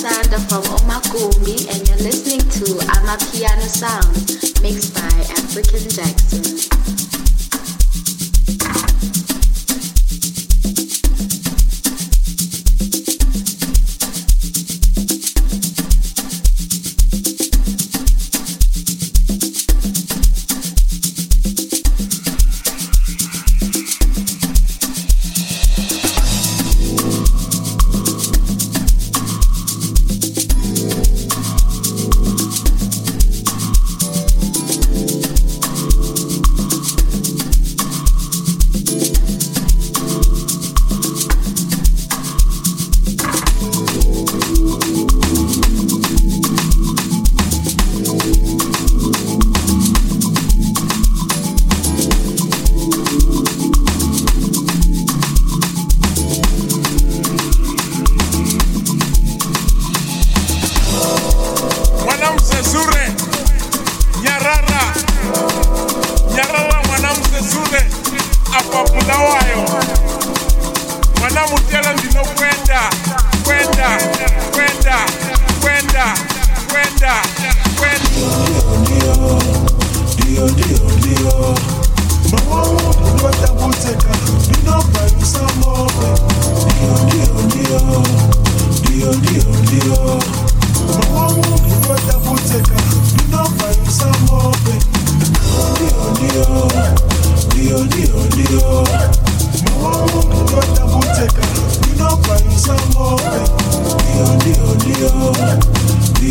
[0.00, 5.00] Asanda from Omakumbi, and you're listening to Amapiano Sound, mixed by
[5.36, 6.99] African Jackson.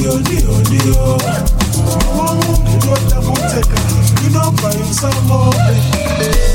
[0.10, 1.18] you Dio, Dio.
[1.88, 3.70] No one will be your.
[4.24, 6.49] You know, buying some more.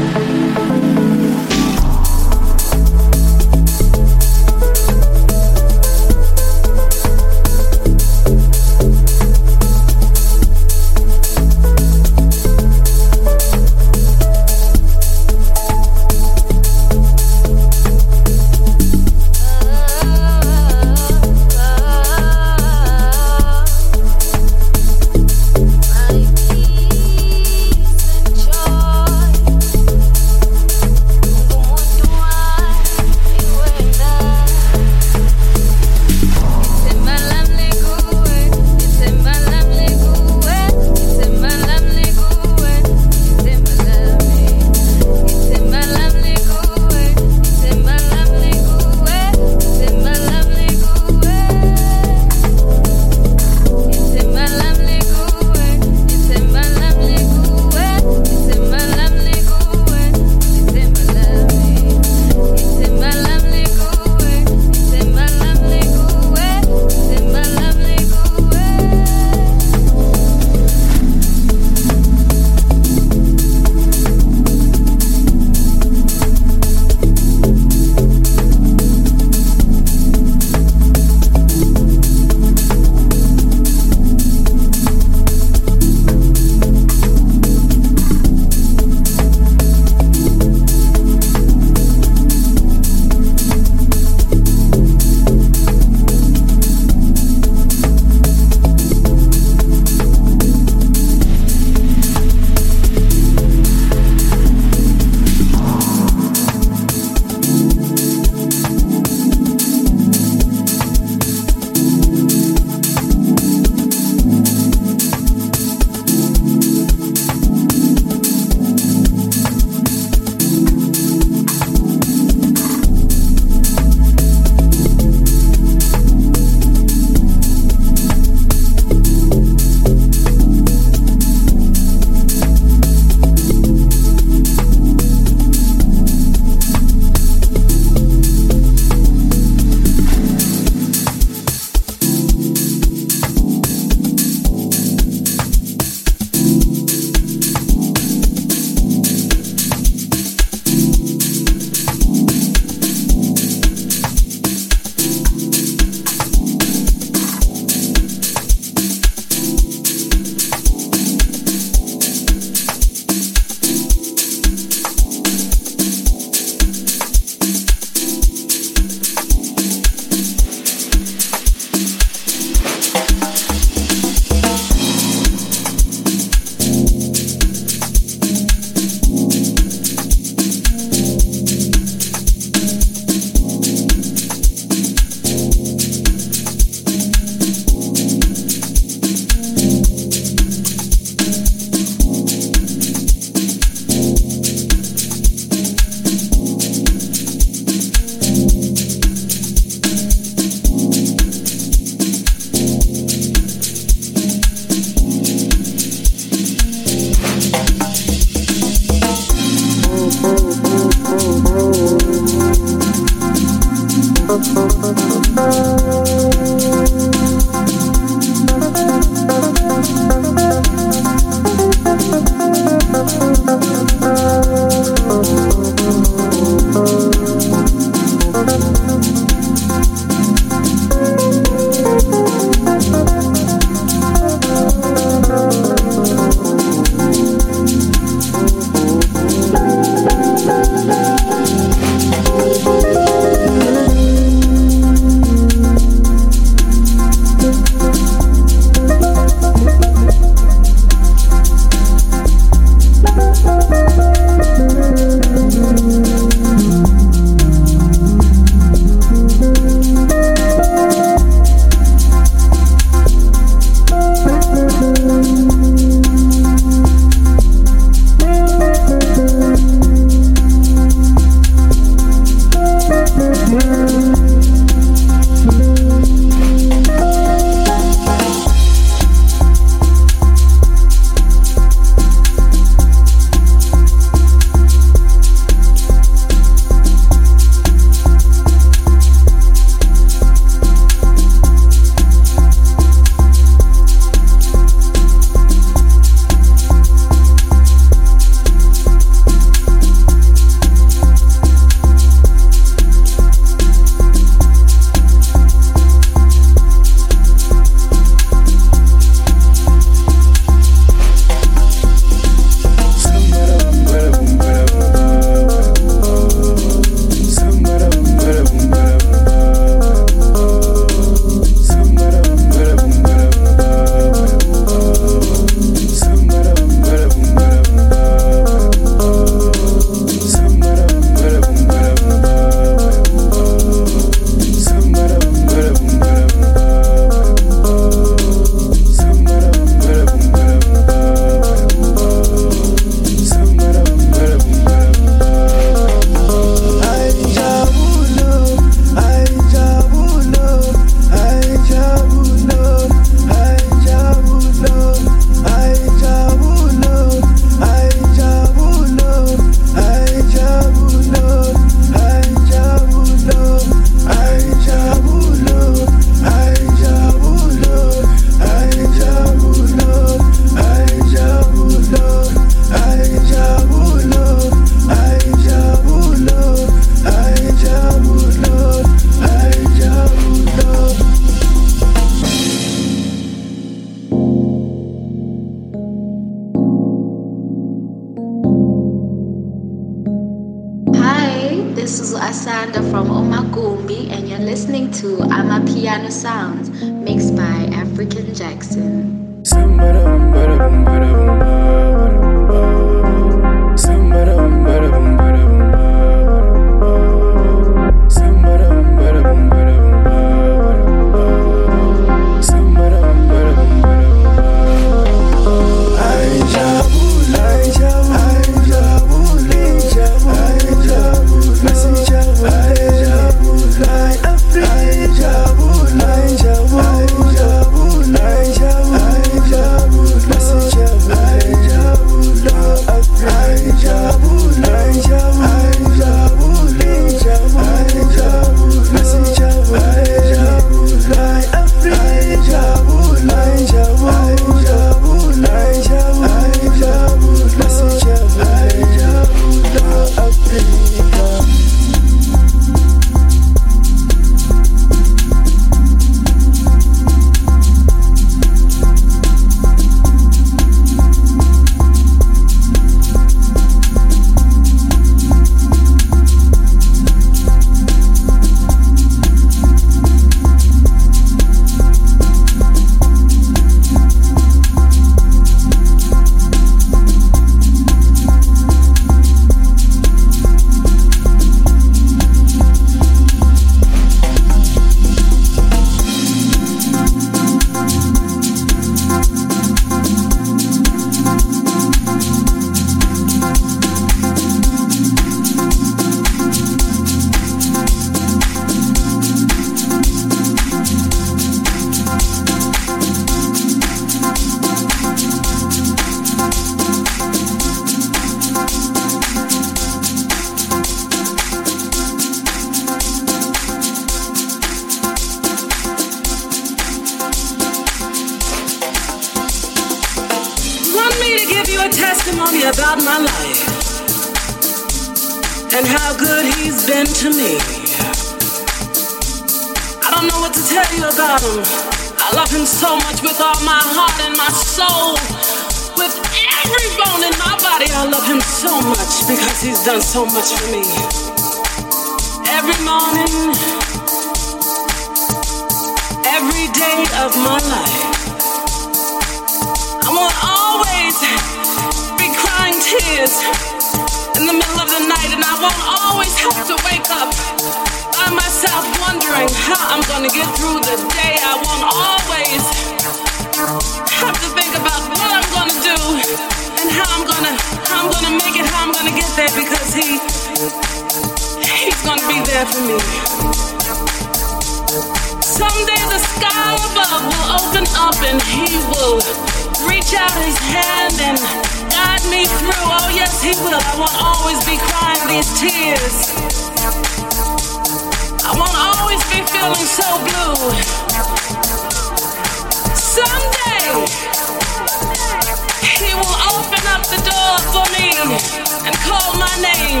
[599.60, 600.00] Name.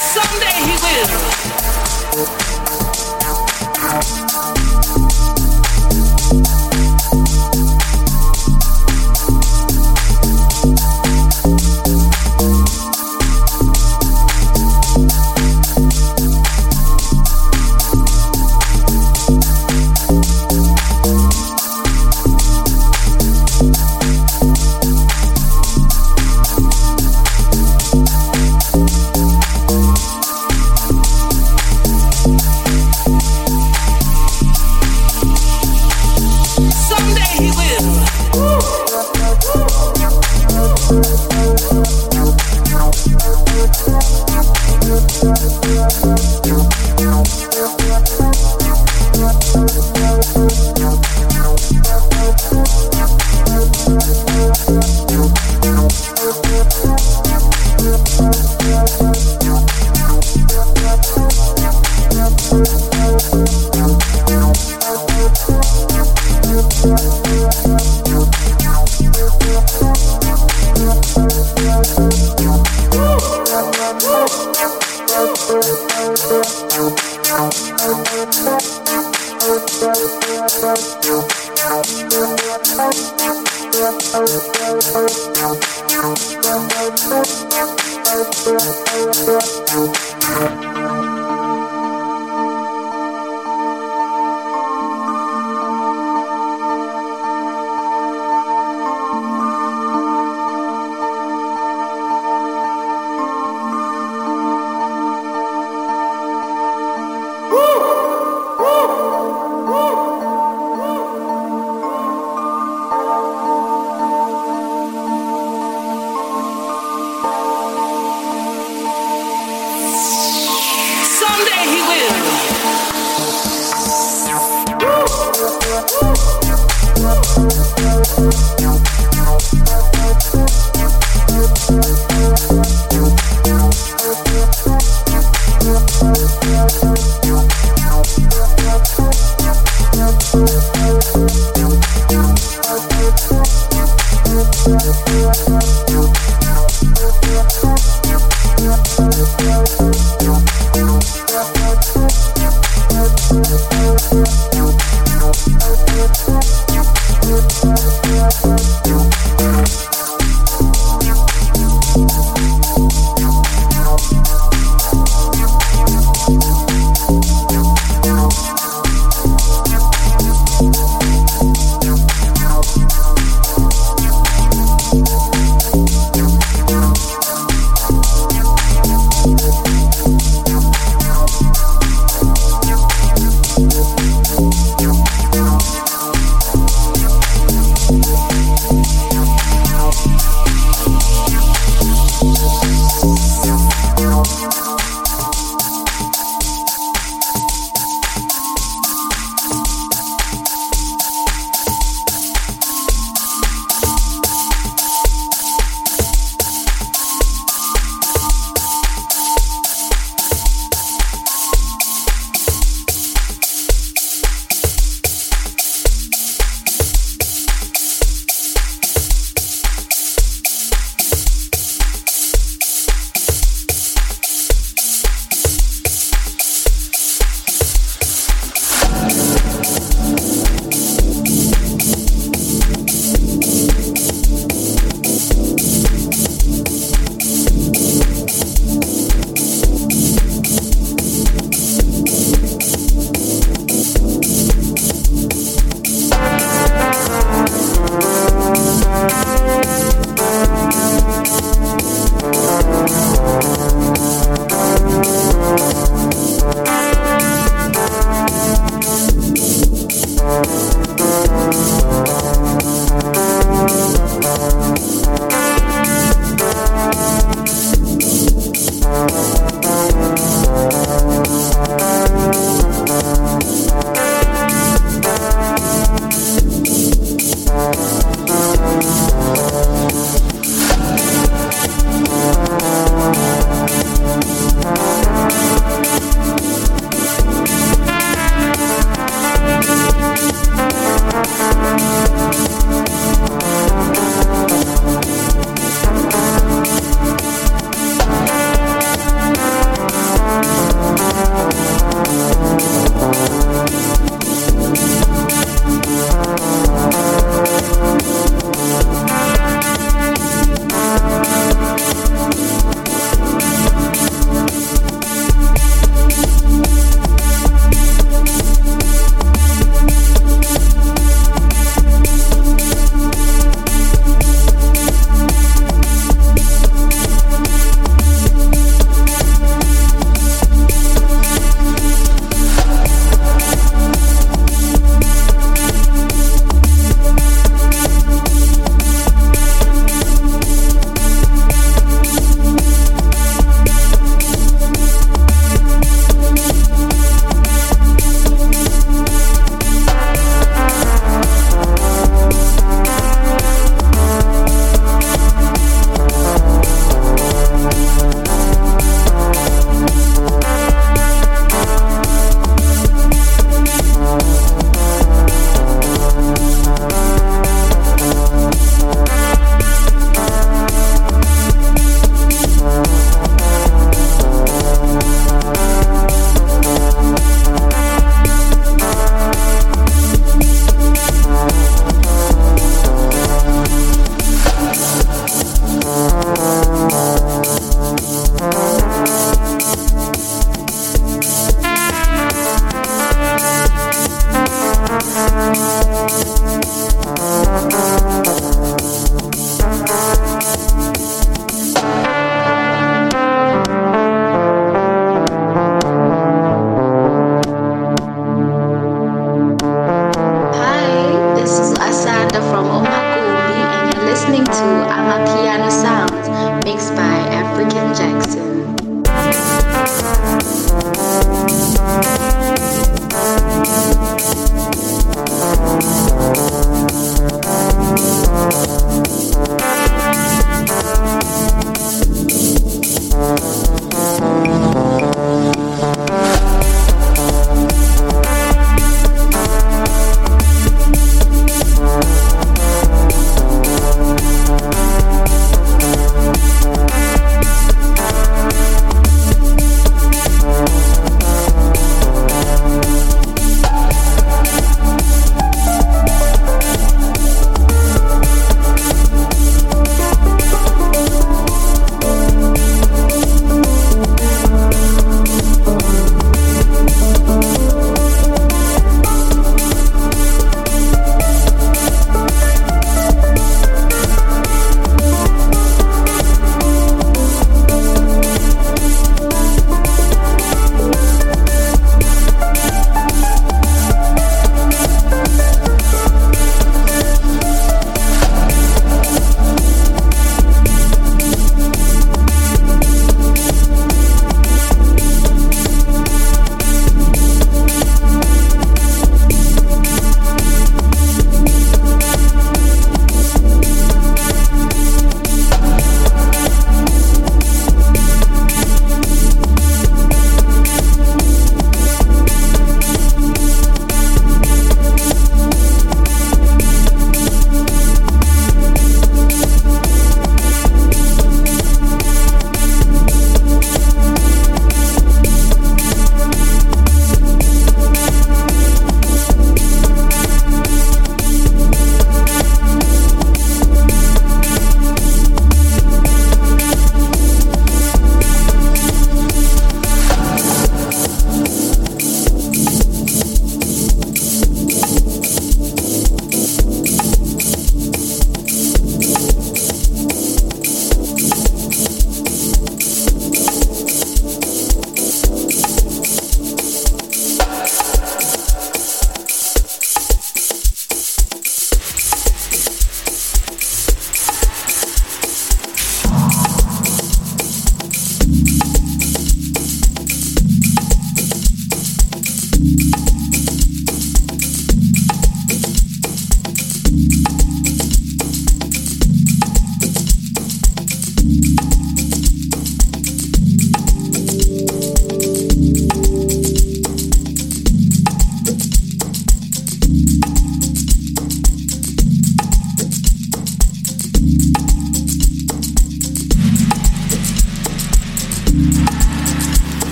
[0.00, 2.51] Someday he will.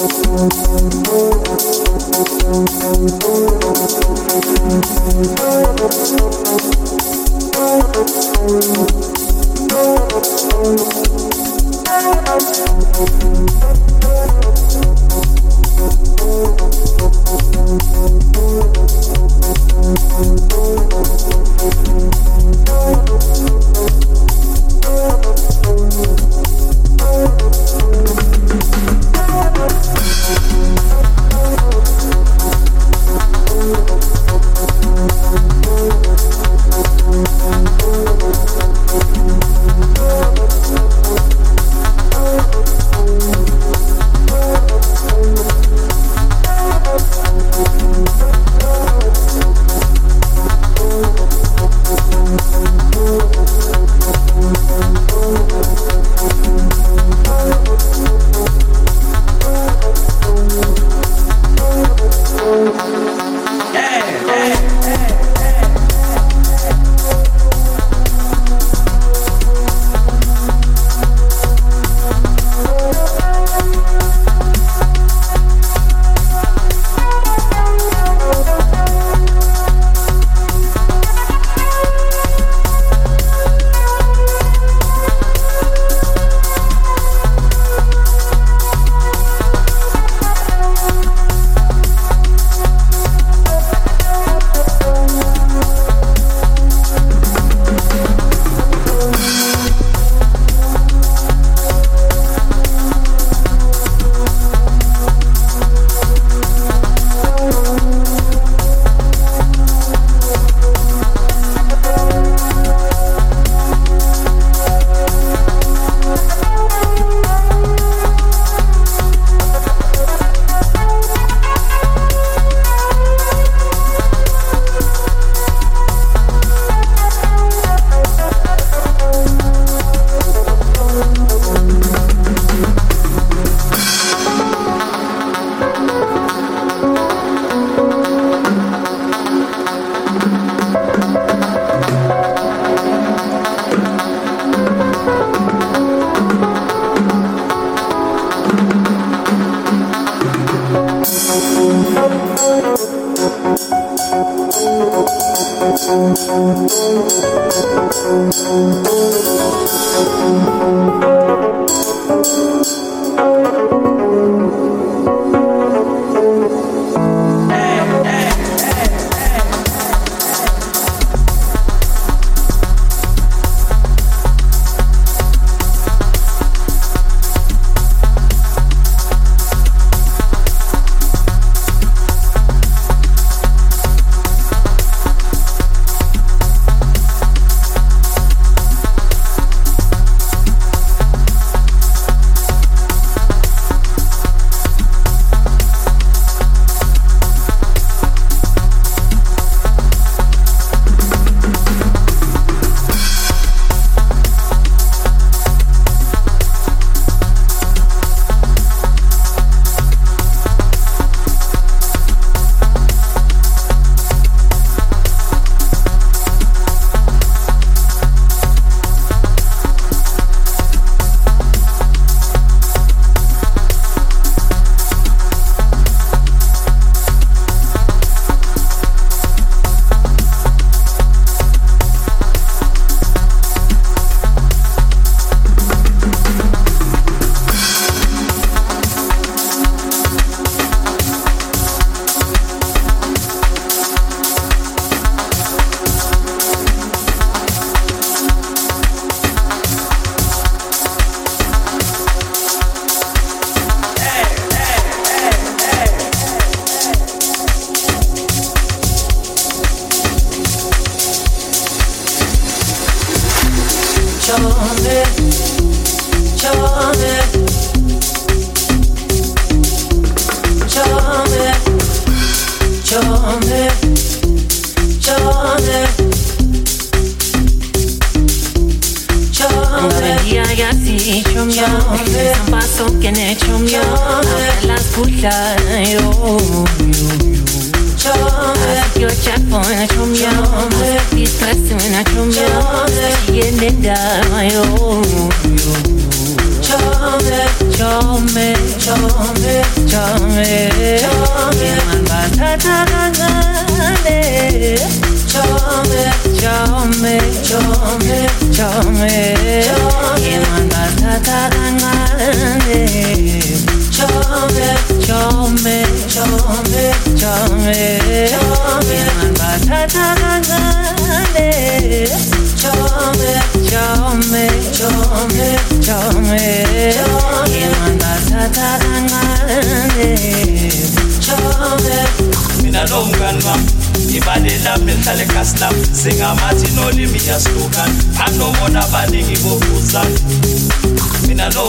[0.00, 0.94] Thank
[3.24, 3.29] you.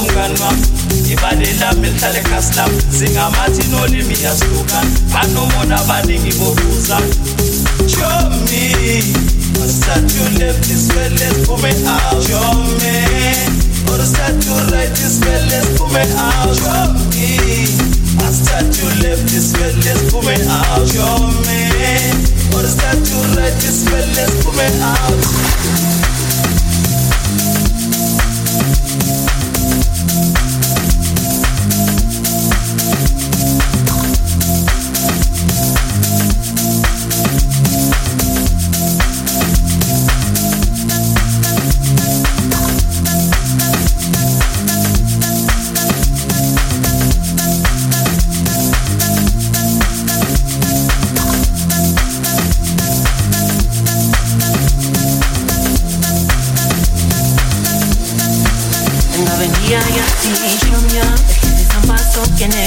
[0.02, 0.62] Mina lo mngani wami
[1.12, 2.24] ibale lami lihlale
[2.99, 4.88] singamathi nolimi yasihlukan
[5.22, 7.08] anomona abaningi bobuzana
[7.88, 9.32] show me.
[9.72, 12.24] Start to live this way let's come out.
[12.24, 12.95] Show me.
[13.88, 16.56] Or start to write this way let's come out.
[16.56, 17.68] Show me.
[18.20, 20.88] I start to live this way let's come out.
[20.88, 21.72] Show me.
[22.56, 25.90] Or start to write this way let's come out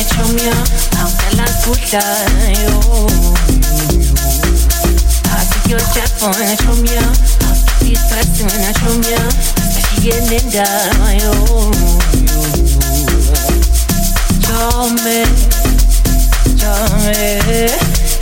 [0.05, 0.52] nechomya,
[1.00, 2.78] awudala kudlayo.
[5.36, 7.05] Athi kuyojapo nechomya,
[7.48, 9.20] awusiphasi nechomya,
[9.66, 11.34] ashiyene ndayo.
[14.44, 15.18] Chome,
[16.61, 17.18] chome,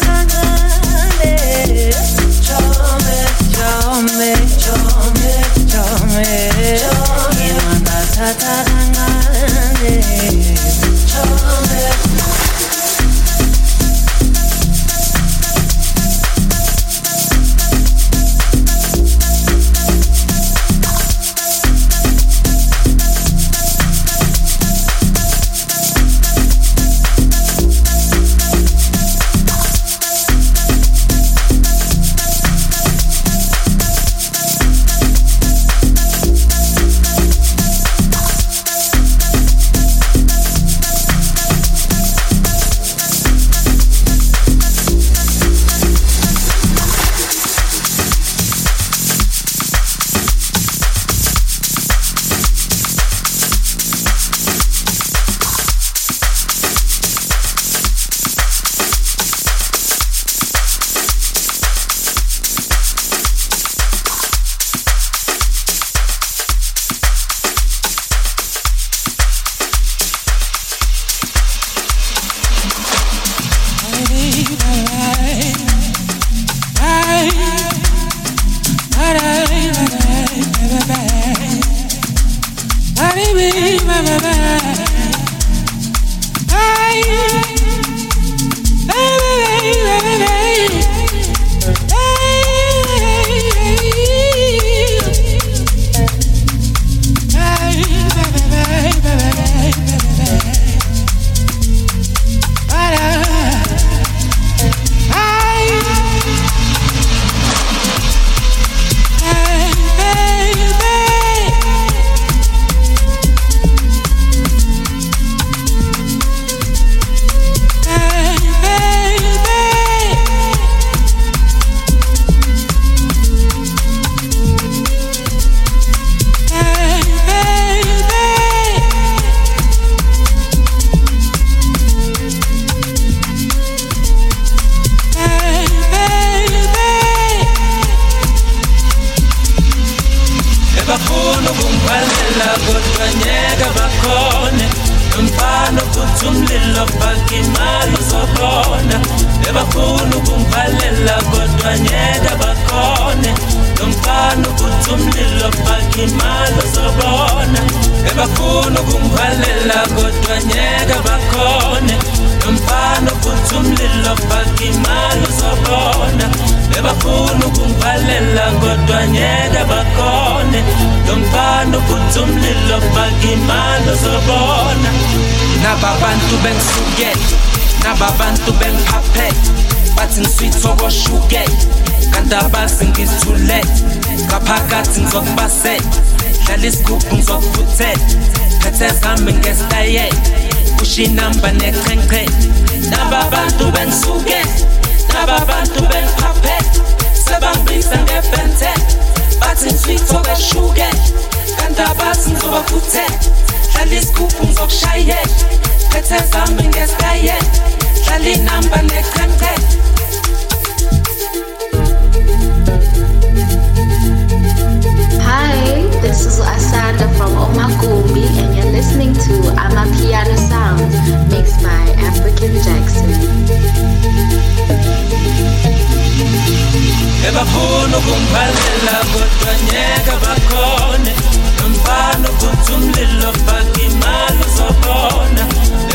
[228.01, 231.13] ebafuna ukungivalela kodwa nyeka bakhone
[231.61, 235.43] nomfana ukuthi umlilo faka imali uzobona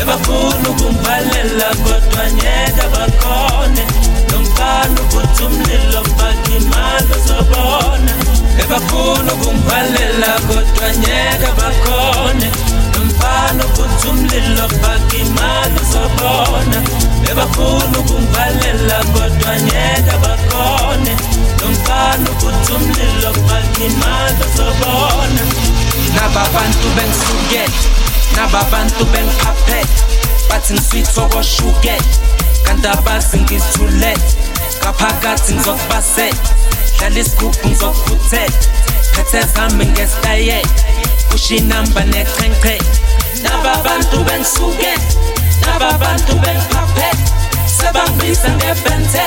[0.01, 3.83] ebafuna ukungivalela kodwa nyeka bakhone
[4.31, 8.11] nomfana ukuthi umlilo faka imali uzobona
[8.63, 12.51] ebafuna ukungivalela kodwa nyeka bakhone
[12.93, 21.13] nomfana ukuthi umlilo faka imali uzobona ebafuna ukungivalela kodwa nyeka bakhone
[21.59, 23.31] nomfana ukuthi umlilo
[23.87, 25.43] imali uzobona
[26.15, 27.77] nababantu bengisukele
[28.35, 29.87] nababantu bengiphaphele
[30.49, 32.05] bathi ngiswithokoshukele
[32.63, 34.17] kanti abazi ngizithulele
[34.81, 36.37] ngaphakathi ngizokubasela
[36.97, 38.57] dlala isigubhu ngizokuphuthela
[39.13, 39.85] phethe zami
[43.35, 43.73] inamba
[45.67, 47.23] nababantu bengiphaphele
[47.77, 49.25] sebangibiza ngebente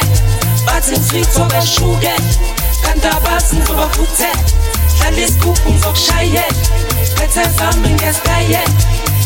[0.66, 2.30] bathi ngiswithokoshukele
[2.82, 4.43] kanti abazi ngizobaphuthela
[4.99, 6.45] dlala isigubhu ngizokushayela
[7.16, 8.72] phethe zami ngesitayela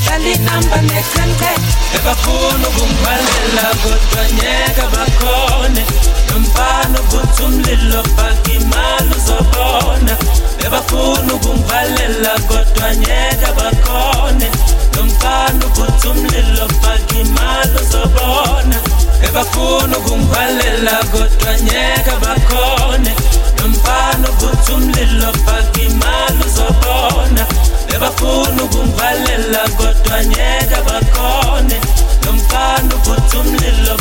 [0.05, 1.53] dlala inamba nechemche
[1.93, 5.83] bebafuna ukungivalela kodwa nyeka bakhone
[6.29, 10.15] nomfana ukuthi umlilo faka imali uzobona
[10.59, 14.49] bebafuna ukungivalela kodwa nyeka bakhone
[14.97, 18.79] lomfana uphutha umlilo faka imali uzobona
[19.27, 23.13] ebafuna ukungivalela kodwa nyeka bakhone.
[23.59, 27.47] Lomfana uphutha umlilo faka imali uzobona
[27.95, 31.77] ebafuna ukungivalela kodwa nyeka bakhone.
[32.25, 33.95] Lomfana uphutha umlilo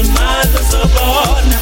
[0.00, 1.58] imali uzobona